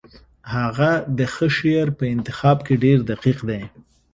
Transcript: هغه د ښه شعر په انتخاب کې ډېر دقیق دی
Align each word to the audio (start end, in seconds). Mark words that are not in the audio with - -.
هغه 0.55 0.91
د 1.17 1.19
ښه 1.33 1.47
شعر 1.57 1.87
په 1.99 2.05
انتخاب 2.13 2.57
کې 2.67 2.75
ډېر 2.83 2.97
دقیق 3.09 3.39
دی 3.49 3.61